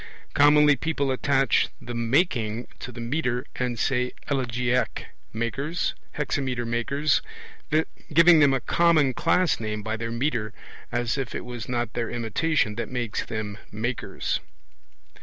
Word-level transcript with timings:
Commonly 0.33 0.75
people 0.77 1.11
attach 1.11 1.67
the 1.79 1.93
'making' 1.93 2.65
to 2.79 2.91
the 2.91 2.99
metre 2.99 3.45
and 3.57 3.77
say 3.77 4.13
'elegiac 4.31 5.05
makers', 5.31 5.93
'hexameter 6.13 6.65
makers,' 6.65 7.21
giving 8.11 8.39
them 8.39 8.51
a 8.51 8.59
common 8.59 9.13
class 9.13 9.59
name 9.59 9.83
by 9.83 9.95
their 9.95 10.09
metre, 10.09 10.53
as 10.91 11.19
if 11.19 11.35
it 11.35 11.45
was 11.45 11.69
not 11.69 11.93
their 11.93 12.09
imitation 12.09 12.73
that 12.77 12.89
makes 12.89 13.23
them 13.23 13.59
'makers'). 13.71 14.39